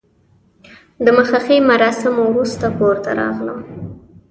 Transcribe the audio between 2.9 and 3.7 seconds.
ته راغلم.